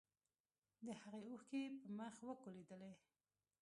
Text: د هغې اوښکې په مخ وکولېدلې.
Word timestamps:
د 0.85 0.87
هغې 1.01 1.21
اوښکې 1.31 1.63
په 1.81 1.87
مخ 1.97 2.15
وکولېدلې. 2.27 2.91